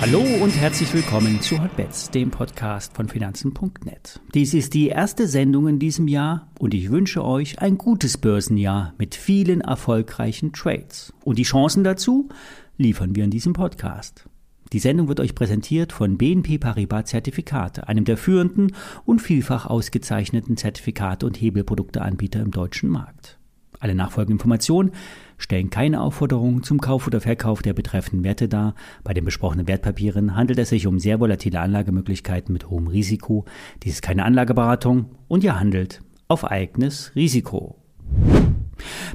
Hallo 0.00 0.20
und 0.42 0.50
herzlich 0.50 0.92
willkommen 0.92 1.40
zu 1.40 1.62
Hotbets, 1.62 2.10
dem 2.10 2.30
Podcast 2.30 2.94
von 2.94 3.08
Finanzen.net. 3.08 4.20
Dies 4.34 4.52
ist 4.52 4.74
die 4.74 4.88
erste 4.88 5.26
Sendung 5.26 5.66
in 5.66 5.78
diesem 5.78 6.08
Jahr 6.08 6.50
und 6.58 6.74
ich 6.74 6.90
wünsche 6.90 7.24
euch 7.24 7.60
ein 7.60 7.78
gutes 7.78 8.18
Börsenjahr 8.18 8.92
mit 8.98 9.14
vielen 9.14 9.62
erfolgreichen 9.62 10.52
Trades. 10.52 11.14
Und 11.24 11.38
die 11.38 11.44
Chancen 11.44 11.84
dazu 11.84 12.28
liefern 12.76 13.16
wir 13.16 13.24
in 13.24 13.30
diesem 13.30 13.54
Podcast. 13.54 14.26
Die 14.74 14.78
Sendung 14.78 15.08
wird 15.08 15.20
euch 15.20 15.34
präsentiert 15.34 15.92
von 15.92 16.18
BNP 16.18 16.58
Paribas 16.58 17.06
Zertifikate, 17.06 17.88
einem 17.88 18.04
der 18.04 18.16
führenden 18.16 18.74
und 19.06 19.22
vielfach 19.22 19.64
ausgezeichneten 19.64 20.56
Zertifikate 20.58 21.24
und 21.24 21.40
Hebelprodukteanbieter 21.40 22.40
im 22.40 22.50
deutschen 22.50 22.90
Markt. 22.90 23.38
Alle 23.80 23.94
nachfolgenden 23.94 24.36
Informationen 24.36 24.92
stellen 25.38 25.70
keine 25.70 26.00
Aufforderung 26.00 26.62
zum 26.62 26.80
Kauf 26.80 27.06
oder 27.06 27.20
Verkauf 27.20 27.62
der 27.62 27.72
betreffenden 27.72 28.24
Werte 28.24 28.48
dar. 28.48 28.74
Bei 29.02 29.14
den 29.14 29.24
besprochenen 29.24 29.68
Wertpapieren 29.68 30.36
handelt 30.36 30.58
es 30.58 30.70
sich 30.70 30.86
um 30.86 30.98
sehr 30.98 31.20
volatile 31.20 31.60
Anlagemöglichkeiten 31.60 32.52
mit 32.52 32.70
hohem 32.70 32.86
Risiko. 32.86 33.44
Dies 33.82 33.94
ist 33.94 34.02
keine 34.02 34.24
Anlageberatung 34.24 35.06
und 35.28 35.44
ihr 35.44 35.58
handelt 35.58 36.00
auf 36.28 36.44
eigenes 36.44 37.12
Risiko. 37.14 37.76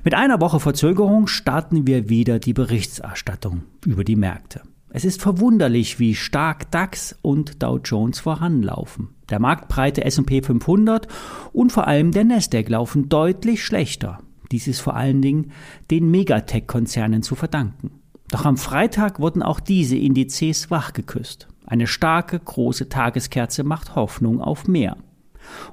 Mit 0.04 0.14
einer 0.14 0.40
Woche 0.40 0.60
Verzögerung 0.60 1.28
starten 1.28 1.86
wir 1.86 2.10
wieder 2.10 2.40
die 2.40 2.54
Berichterstattung 2.54 3.64
über 3.86 4.04
die 4.04 4.16
Märkte. 4.16 4.62
Es 4.92 5.06
ist 5.06 5.22
verwunderlich, 5.22 6.00
wie 6.00 6.16
stark 6.16 6.72
DAX 6.72 7.16
und 7.22 7.62
Dow 7.62 7.80
Jones 7.84 8.20
voranlaufen. 8.20 9.10
Der 9.30 9.40
marktbreite 9.40 10.04
S&P 10.04 10.42
500 10.42 11.08
und 11.54 11.72
vor 11.72 11.88
allem 11.88 12.12
der 12.12 12.24
Nasdaq 12.24 12.70
laufen 12.70 13.08
deutlich 13.08 13.64
schlechter. 13.64 14.20
Dies 14.52 14.68
ist 14.68 14.80
vor 14.80 14.96
allen 14.96 15.22
Dingen 15.22 15.52
den 15.92 16.10
Megatech-Konzernen 16.12 17.24
zu 17.24 17.36
verdanken. 17.36 17.92
Doch 18.30 18.46
am 18.46 18.58
Freitag 18.58 19.20
wurden 19.20 19.42
auch 19.42 19.60
diese 19.60 19.96
Indizes 19.96 20.70
wachgeküsst. 20.70 21.48
Eine 21.66 21.88
starke, 21.88 22.40
große 22.40 22.90
Tageskerze 22.90 23.64
macht 23.64 23.96
Hoffnung 23.96 24.42
auf 24.42 24.68
mehr. 24.68 24.98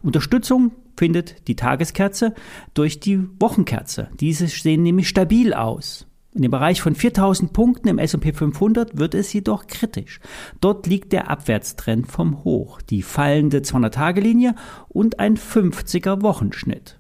Unterstützung 0.02 0.72
findet 0.96 1.48
die 1.48 1.56
Tageskerze 1.56 2.34
durch 2.74 3.00
die 3.00 3.20
Wochenkerze. 3.40 4.08
Diese 4.20 4.46
sehen 4.46 4.82
nämlich 4.82 5.08
stabil 5.08 5.52
aus. 5.52 6.06
In 6.34 6.42
dem 6.42 6.50
Bereich 6.50 6.82
von 6.82 6.94
4000 6.94 7.54
Punkten 7.54 7.88
im 7.88 7.98
S&P 7.98 8.34
500 8.34 8.98
wird 8.98 9.14
es 9.14 9.32
jedoch 9.32 9.66
kritisch. 9.66 10.20
Dort 10.60 10.86
liegt 10.86 11.12
der 11.12 11.30
Abwärtstrend 11.30 12.08
vom 12.08 12.44
Hoch, 12.44 12.82
die 12.82 13.00
fallende 13.00 13.60
200-Tage-Linie 13.60 14.54
und 14.88 15.18
ein 15.18 15.38
50er 15.38 16.20
Wochenschnitt. 16.20 16.98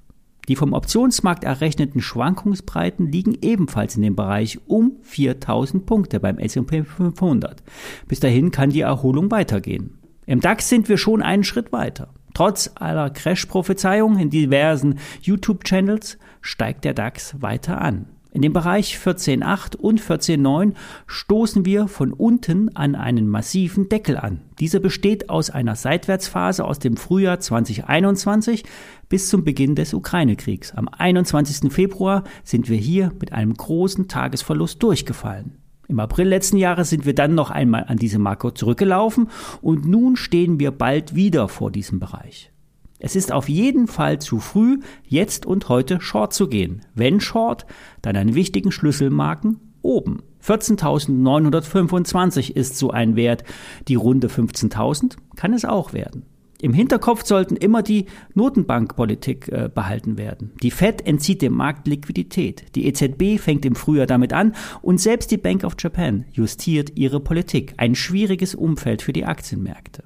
Die 0.48 0.56
vom 0.56 0.72
Optionsmarkt 0.72 1.44
errechneten 1.44 2.00
Schwankungsbreiten 2.00 3.10
liegen 3.10 3.36
ebenfalls 3.42 3.96
in 3.96 4.02
dem 4.02 4.16
Bereich 4.16 4.58
um 4.66 4.92
4000 5.02 5.86
Punkte 5.86 6.20
beim 6.20 6.38
S&P 6.38 6.84
500. 6.84 7.62
Bis 8.06 8.20
dahin 8.20 8.50
kann 8.50 8.70
die 8.70 8.80
Erholung 8.80 9.30
weitergehen. 9.30 9.98
Im 10.26 10.40
DAX 10.40 10.68
sind 10.68 10.88
wir 10.88 10.98
schon 10.98 11.22
einen 11.22 11.44
Schritt 11.44 11.72
weiter. 11.72 12.08
Trotz 12.34 12.70
aller 12.74 13.10
Crash-Prophezeiungen 13.10 14.18
in 14.18 14.30
diversen 14.30 14.98
YouTube-Channels 15.22 16.18
steigt 16.40 16.84
der 16.84 16.94
DAX 16.94 17.40
weiter 17.40 17.80
an. 17.80 18.06
In 18.36 18.42
dem 18.42 18.52
Bereich 18.52 18.98
14.8 18.98 19.76
und 19.76 19.98
14.9 19.98 20.74
stoßen 21.06 21.64
wir 21.64 21.88
von 21.88 22.12
unten 22.12 22.68
an 22.76 22.94
einen 22.94 23.30
massiven 23.30 23.88
Deckel 23.88 24.18
an. 24.18 24.42
Dieser 24.60 24.78
besteht 24.78 25.30
aus 25.30 25.48
einer 25.48 25.74
Seitwärtsphase 25.74 26.62
aus 26.66 26.78
dem 26.78 26.98
Frühjahr 26.98 27.40
2021 27.40 28.64
bis 29.08 29.30
zum 29.30 29.42
Beginn 29.42 29.74
des 29.74 29.94
Ukraine-Kriegs. 29.94 30.72
Am 30.72 30.86
21. 30.86 31.72
Februar 31.72 32.24
sind 32.44 32.68
wir 32.68 32.76
hier 32.76 33.10
mit 33.18 33.32
einem 33.32 33.54
großen 33.54 34.06
Tagesverlust 34.06 34.82
durchgefallen. 34.82 35.56
Im 35.88 35.98
April 35.98 36.28
letzten 36.28 36.58
Jahres 36.58 36.90
sind 36.90 37.06
wir 37.06 37.14
dann 37.14 37.34
noch 37.34 37.50
einmal 37.50 37.84
an 37.84 37.96
diese 37.96 38.18
Marke 38.18 38.52
zurückgelaufen 38.52 39.30
und 39.62 39.86
nun 39.86 40.14
stehen 40.14 40.60
wir 40.60 40.72
bald 40.72 41.14
wieder 41.14 41.48
vor 41.48 41.70
diesem 41.70 42.00
Bereich. 42.00 42.52
Es 42.98 43.14
ist 43.16 43.32
auf 43.32 43.48
jeden 43.48 43.88
Fall 43.88 44.20
zu 44.20 44.38
früh, 44.38 44.78
jetzt 45.04 45.46
und 45.46 45.68
heute 45.68 46.00
Short 46.00 46.32
zu 46.32 46.48
gehen. 46.48 46.80
Wenn 46.94 47.20
Short, 47.20 47.66
dann 48.02 48.16
an 48.16 48.34
wichtigen 48.34 48.72
Schlüsselmarken 48.72 49.60
oben. 49.82 50.22
14.925 50.42 52.54
ist 52.54 52.78
so 52.78 52.90
ein 52.90 53.16
Wert. 53.16 53.44
Die 53.88 53.96
Runde 53.96 54.28
15.000 54.28 55.16
kann 55.34 55.52
es 55.52 55.64
auch 55.64 55.92
werden. 55.92 56.24
Im 56.62 56.72
Hinterkopf 56.72 57.26
sollten 57.26 57.56
immer 57.56 57.82
die 57.82 58.06
Notenbankpolitik 58.34 59.48
äh, 59.48 59.68
behalten 59.72 60.16
werden. 60.16 60.52
Die 60.62 60.70
Fed 60.70 61.06
entzieht 61.06 61.42
dem 61.42 61.52
Markt 61.52 61.86
Liquidität. 61.86 62.74
Die 62.74 62.86
EZB 62.86 63.38
fängt 63.38 63.66
im 63.66 63.74
Frühjahr 63.74 64.06
damit 64.06 64.32
an 64.32 64.54
und 64.80 64.98
selbst 64.98 65.30
die 65.30 65.36
Bank 65.36 65.64
of 65.64 65.74
Japan 65.78 66.24
justiert 66.32 66.96
ihre 66.96 67.20
Politik. 67.20 67.74
Ein 67.76 67.94
schwieriges 67.94 68.54
Umfeld 68.54 69.02
für 69.02 69.12
die 69.12 69.26
Aktienmärkte. 69.26 70.04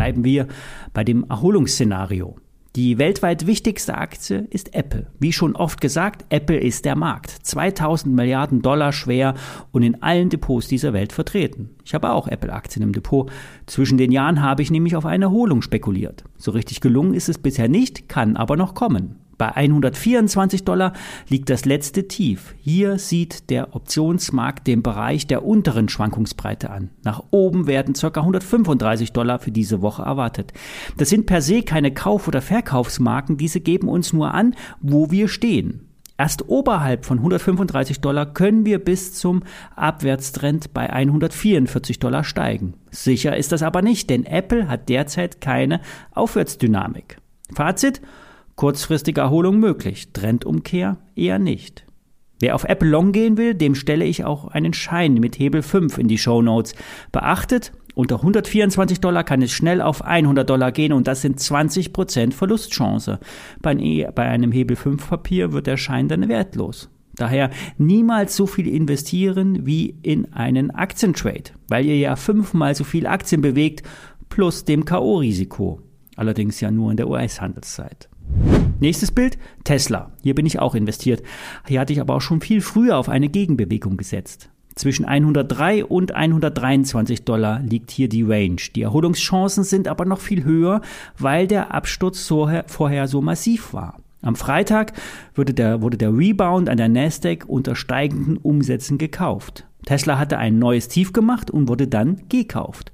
Bleiben 0.00 0.24
wir 0.24 0.46
bei 0.94 1.04
dem 1.04 1.26
Erholungsszenario. 1.28 2.36
Die 2.74 2.96
weltweit 2.96 3.46
wichtigste 3.46 3.98
Aktie 3.98 4.46
ist 4.48 4.74
Apple. 4.74 5.08
Wie 5.18 5.30
schon 5.30 5.54
oft 5.54 5.78
gesagt, 5.82 6.24
Apple 6.30 6.56
ist 6.56 6.86
der 6.86 6.96
Markt. 6.96 7.28
2000 7.28 8.14
Milliarden 8.14 8.62
Dollar 8.62 8.94
schwer 8.94 9.34
und 9.72 9.82
in 9.82 10.02
allen 10.02 10.30
Depots 10.30 10.68
dieser 10.68 10.94
Welt 10.94 11.12
vertreten. 11.12 11.68
Ich 11.84 11.92
habe 11.92 12.12
auch 12.12 12.28
Apple-Aktien 12.28 12.82
im 12.82 12.94
Depot. 12.94 13.30
Zwischen 13.66 13.98
den 13.98 14.10
Jahren 14.10 14.40
habe 14.40 14.62
ich 14.62 14.70
nämlich 14.70 14.96
auf 14.96 15.04
eine 15.04 15.26
Erholung 15.26 15.60
spekuliert. 15.60 16.24
So 16.38 16.52
richtig 16.52 16.80
gelungen 16.80 17.12
ist 17.12 17.28
es 17.28 17.36
bisher 17.36 17.68
nicht, 17.68 18.08
kann 18.08 18.38
aber 18.38 18.56
noch 18.56 18.74
kommen. 18.74 19.19
Bei 19.40 19.56
124 19.56 20.64
Dollar 20.64 20.92
liegt 21.30 21.48
das 21.48 21.64
letzte 21.64 22.06
Tief. 22.06 22.54
Hier 22.60 22.98
sieht 22.98 23.48
der 23.48 23.74
Optionsmarkt 23.74 24.66
den 24.66 24.82
Bereich 24.82 25.26
der 25.26 25.46
unteren 25.46 25.88
Schwankungsbreite 25.88 26.68
an. 26.68 26.90
Nach 27.04 27.22
oben 27.30 27.66
werden 27.66 27.94
ca. 27.94 28.08
135 28.08 29.14
Dollar 29.14 29.38
für 29.38 29.50
diese 29.50 29.80
Woche 29.80 30.02
erwartet. 30.02 30.52
Das 30.98 31.08
sind 31.08 31.24
per 31.24 31.40
se 31.40 31.62
keine 31.62 31.90
Kauf- 31.90 32.28
oder 32.28 32.42
Verkaufsmarken, 32.42 33.38
diese 33.38 33.60
geben 33.60 33.88
uns 33.88 34.12
nur 34.12 34.34
an, 34.34 34.54
wo 34.82 35.10
wir 35.10 35.26
stehen. 35.26 35.88
Erst 36.18 36.46
oberhalb 36.50 37.06
von 37.06 37.16
135 37.16 38.02
Dollar 38.02 38.26
können 38.26 38.66
wir 38.66 38.78
bis 38.78 39.14
zum 39.14 39.42
Abwärtstrend 39.74 40.74
bei 40.74 40.92
144 40.92 41.98
Dollar 41.98 42.24
steigen. 42.24 42.74
Sicher 42.90 43.38
ist 43.38 43.52
das 43.52 43.62
aber 43.62 43.80
nicht, 43.80 44.10
denn 44.10 44.26
Apple 44.26 44.68
hat 44.68 44.90
derzeit 44.90 45.40
keine 45.40 45.80
Aufwärtsdynamik. 46.12 47.16
Fazit, 47.54 48.02
Kurzfristige 48.60 49.22
Erholung 49.22 49.58
möglich, 49.58 50.12
Trendumkehr 50.12 50.98
eher 51.16 51.38
nicht. 51.38 51.86
Wer 52.40 52.54
auf 52.54 52.64
Apple 52.64 52.90
Long 52.90 53.12
gehen 53.12 53.38
will, 53.38 53.54
dem 53.54 53.74
stelle 53.74 54.04
ich 54.04 54.26
auch 54.26 54.48
einen 54.48 54.74
Schein 54.74 55.14
mit 55.14 55.38
Hebel 55.38 55.62
5 55.62 55.96
in 55.96 56.08
die 56.08 56.18
Show 56.18 56.42
Notes. 56.42 56.74
Beachtet, 57.10 57.72
unter 57.94 58.16
124 58.16 59.00
Dollar 59.00 59.24
kann 59.24 59.40
es 59.40 59.50
schnell 59.50 59.80
auf 59.80 60.04
100 60.04 60.50
Dollar 60.50 60.72
gehen 60.72 60.92
und 60.92 61.08
das 61.08 61.22
sind 61.22 61.38
20% 61.38 62.34
Verlustchance. 62.34 63.18
Bei, 63.62 63.70
einem 64.14 64.52
Hebel 64.52 64.76
5 64.76 65.08
Papier 65.08 65.54
wird 65.54 65.66
der 65.66 65.78
Schein 65.78 66.08
dann 66.08 66.28
wertlos. 66.28 66.90
Daher 67.14 67.48
niemals 67.78 68.36
so 68.36 68.46
viel 68.46 68.68
investieren 68.68 69.64
wie 69.64 69.96
in 70.02 70.34
einen 70.34 70.70
Aktientrade, 70.70 71.52
weil 71.68 71.86
ihr 71.86 71.96
ja 71.96 72.14
fünfmal 72.14 72.74
so 72.74 72.84
viel 72.84 73.06
Aktien 73.06 73.40
bewegt 73.40 73.88
plus 74.28 74.66
dem 74.66 74.84
K.O.-Risiko. 74.84 75.78
Allerdings 76.16 76.60
ja 76.60 76.70
nur 76.70 76.90
in 76.90 76.98
der 76.98 77.08
US-Handelszeit. 77.08 78.09
Nächstes 78.80 79.12
Bild, 79.12 79.36
Tesla. 79.64 80.10
Hier 80.22 80.34
bin 80.34 80.46
ich 80.46 80.58
auch 80.58 80.74
investiert. 80.74 81.22
Hier 81.68 81.80
hatte 81.80 81.92
ich 81.92 82.00
aber 82.00 82.14
auch 82.14 82.22
schon 82.22 82.40
viel 82.40 82.62
früher 82.62 82.96
auf 82.96 83.10
eine 83.10 83.28
Gegenbewegung 83.28 83.98
gesetzt. 83.98 84.48
Zwischen 84.74 85.04
103 85.04 85.84
und 85.84 86.12
123 86.12 87.24
Dollar 87.24 87.60
liegt 87.60 87.90
hier 87.90 88.08
die 88.08 88.22
Range. 88.22 88.60
Die 88.74 88.82
Erholungschancen 88.82 89.64
sind 89.64 89.86
aber 89.86 90.06
noch 90.06 90.20
viel 90.20 90.44
höher, 90.44 90.80
weil 91.18 91.46
der 91.46 91.74
Absturz 91.74 92.26
vorher 92.66 93.06
so 93.06 93.20
massiv 93.20 93.74
war. 93.74 93.98
Am 94.22 94.36
Freitag 94.36 94.94
wurde 95.34 95.52
der, 95.52 95.82
wurde 95.82 95.98
der 95.98 96.16
Rebound 96.16 96.70
an 96.70 96.78
der 96.78 96.88
Nasdaq 96.88 97.44
unter 97.46 97.74
steigenden 97.74 98.38
Umsätzen 98.38 98.96
gekauft. 98.96 99.66
Tesla 99.90 100.20
hatte 100.20 100.38
ein 100.38 100.60
neues 100.60 100.86
Tief 100.86 101.12
gemacht 101.12 101.50
und 101.50 101.68
wurde 101.68 101.88
dann 101.88 102.20
gekauft. 102.28 102.92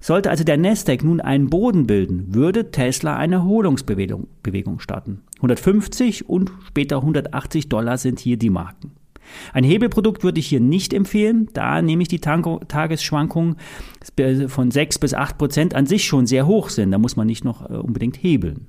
Sollte 0.00 0.30
also 0.30 0.44
der 0.44 0.56
Nasdaq 0.56 1.04
nun 1.04 1.20
einen 1.20 1.50
Boden 1.50 1.86
bilden, 1.86 2.34
würde 2.34 2.70
Tesla 2.70 3.18
eine 3.18 3.34
Erholungsbewegung 3.34 4.28
Bewegung 4.42 4.80
starten. 4.80 5.20
150 5.36 6.26
und 6.26 6.50
später 6.66 7.00
180 7.00 7.68
Dollar 7.68 7.98
sind 7.98 8.18
hier 8.18 8.38
die 8.38 8.48
Marken. 8.48 8.92
Ein 9.52 9.62
Hebelprodukt 9.62 10.24
würde 10.24 10.40
ich 10.40 10.46
hier 10.46 10.60
nicht 10.60 10.94
empfehlen, 10.94 11.50
da 11.52 11.82
nämlich 11.82 12.08
die 12.08 12.20
Tagesschwankungen 12.20 13.56
von 14.46 14.70
6 14.70 15.00
bis 15.00 15.12
8 15.12 15.36
Prozent 15.36 15.74
an 15.74 15.84
sich 15.84 16.06
schon 16.06 16.24
sehr 16.24 16.46
hoch 16.46 16.70
sind. 16.70 16.92
Da 16.92 16.98
muss 16.98 17.14
man 17.14 17.26
nicht 17.26 17.44
noch 17.44 17.68
äh, 17.68 17.74
unbedingt 17.74 18.16
hebeln. 18.16 18.68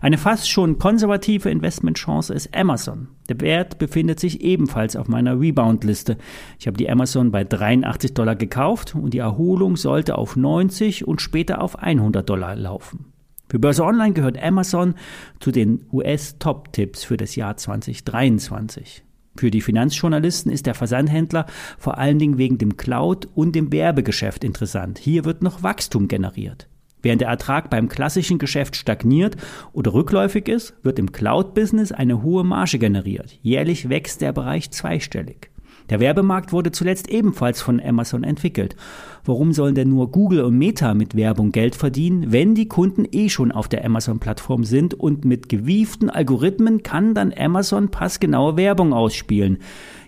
Eine 0.00 0.18
fast 0.18 0.50
schon 0.50 0.78
konservative 0.78 1.50
Investmentchance 1.50 2.32
ist 2.32 2.54
Amazon. 2.56 3.08
Der 3.28 3.40
Wert 3.40 3.78
befindet 3.78 4.18
sich 4.20 4.40
ebenfalls 4.40 4.96
auf 4.96 5.08
meiner 5.08 5.38
Rebound-Liste. 5.38 6.16
Ich 6.58 6.66
habe 6.66 6.76
die 6.76 6.90
Amazon 6.90 7.30
bei 7.30 7.44
83 7.44 8.14
Dollar 8.14 8.36
gekauft 8.36 8.94
und 8.94 9.14
die 9.14 9.18
Erholung 9.18 9.76
sollte 9.76 10.16
auf 10.16 10.36
90 10.36 11.06
und 11.06 11.20
später 11.20 11.60
auf 11.60 11.78
100 11.78 12.28
Dollar 12.28 12.56
laufen. 12.56 13.12
Für 13.48 13.58
Börse 13.58 13.84
Online 13.84 14.12
gehört 14.12 14.40
Amazon 14.40 14.94
zu 15.40 15.50
den 15.50 15.84
US-Top-Tipps 15.92 17.04
für 17.04 17.16
das 17.16 17.34
Jahr 17.34 17.56
2023. 17.56 19.04
Für 19.36 19.50
die 19.50 19.60
Finanzjournalisten 19.60 20.52
ist 20.52 20.66
der 20.66 20.74
Versandhändler 20.74 21.46
vor 21.78 21.98
allen 21.98 22.18
Dingen 22.18 22.38
wegen 22.38 22.58
dem 22.58 22.76
Cloud- 22.76 23.28
und 23.34 23.54
dem 23.54 23.72
Werbegeschäft 23.72 24.44
interessant. 24.44 24.98
Hier 24.98 25.24
wird 25.24 25.42
noch 25.42 25.62
Wachstum 25.62 26.08
generiert. 26.08 26.68
Während 27.02 27.20
der 27.20 27.28
Ertrag 27.28 27.70
beim 27.70 27.88
klassischen 27.88 28.38
Geschäft 28.38 28.76
stagniert 28.76 29.36
oder 29.72 29.94
rückläufig 29.94 30.48
ist, 30.48 30.74
wird 30.82 30.98
im 30.98 31.12
Cloud-Business 31.12 31.92
eine 31.92 32.22
hohe 32.22 32.44
Marge 32.44 32.78
generiert. 32.78 33.38
Jährlich 33.42 33.88
wächst 33.88 34.20
der 34.20 34.32
Bereich 34.32 34.70
zweistellig. 34.70 35.50
Der 35.90 35.98
Werbemarkt 35.98 36.52
wurde 36.52 36.70
zuletzt 36.70 37.08
ebenfalls 37.10 37.60
von 37.60 37.80
Amazon 37.80 38.22
entwickelt. 38.22 38.76
Warum 39.24 39.52
sollen 39.52 39.74
denn 39.74 39.88
nur 39.88 40.12
Google 40.12 40.44
und 40.44 40.56
Meta 40.56 40.94
mit 40.94 41.16
Werbung 41.16 41.50
Geld 41.50 41.74
verdienen, 41.74 42.30
wenn 42.30 42.54
die 42.54 42.68
Kunden 42.68 43.06
eh 43.10 43.28
schon 43.28 43.50
auf 43.50 43.66
der 43.66 43.84
Amazon-Plattform 43.84 44.62
sind 44.62 44.94
und 44.94 45.24
mit 45.24 45.48
gewieften 45.48 46.08
Algorithmen 46.08 46.84
kann 46.84 47.14
dann 47.14 47.34
Amazon 47.36 47.90
passgenaue 47.90 48.56
Werbung 48.56 48.92
ausspielen. 48.92 49.58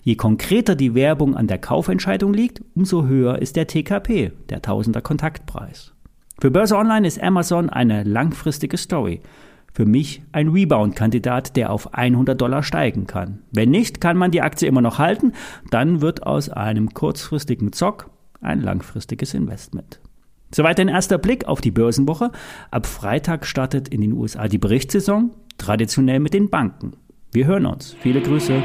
Je 0.02 0.14
konkreter 0.14 0.76
die 0.76 0.94
Werbung 0.94 1.36
an 1.36 1.48
der 1.48 1.58
Kaufentscheidung 1.58 2.32
liegt, 2.32 2.62
umso 2.76 3.06
höher 3.06 3.40
ist 3.40 3.56
der 3.56 3.66
TKP, 3.66 4.32
der 4.50 4.62
Tausender 4.62 5.00
Kontaktpreis. 5.00 5.92
Für 6.42 6.50
Börse 6.50 6.76
Online 6.76 7.06
ist 7.06 7.22
Amazon 7.22 7.70
eine 7.70 8.02
langfristige 8.02 8.76
Story. 8.76 9.20
Für 9.72 9.86
mich 9.86 10.22
ein 10.32 10.48
Rebound-Kandidat, 10.48 11.54
der 11.54 11.70
auf 11.70 11.94
100 11.94 12.40
Dollar 12.40 12.64
steigen 12.64 13.06
kann. 13.06 13.44
Wenn 13.52 13.70
nicht, 13.70 14.00
kann 14.00 14.16
man 14.16 14.32
die 14.32 14.42
Aktie 14.42 14.66
immer 14.66 14.80
noch 14.80 14.98
halten. 14.98 15.34
Dann 15.70 16.00
wird 16.00 16.26
aus 16.26 16.48
einem 16.48 16.94
kurzfristigen 16.94 17.72
Zock 17.72 18.10
ein 18.40 18.60
langfristiges 18.60 19.34
Investment. 19.34 20.00
Soweit 20.52 20.80
ein 20.80 20.88
erster 20.88 21.18
Blick 21.18 21.46
auf 21.46 21.60
die 21.60 21.70
Börsenwoche. 21.70 22.32
Ab 22.72 22.86
Freitag 22.86 23.46
startet 23.46 23.86
in 23.86 24.00
den 24.00 24.12
USA 24.12 24.48
die 24.48 24.58
Berichtssaison, 24.58 25.30
traditionell 25.58 26.18
mit 26.18 26.34
den 26.34 26.50
Banken. 26.50 26.96
Wir 27.30 27.46
hören 27.46 27.66
uns. 27.66 27.94
Viele 28.00 28.20
Grüße. 28.20 28.64